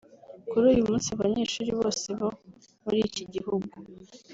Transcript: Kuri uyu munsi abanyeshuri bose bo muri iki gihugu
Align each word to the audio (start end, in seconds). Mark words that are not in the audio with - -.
Kuri 0.49 0.63
uyu 0.71 0.87
munsi 0.89 1.07
abanyeshuri 1.15 1.71
bose 1.79 2.07
bo 2.19 2.29
muri 2.83 2.99
iki 3.07 3.23
gihugu 3.33 3.75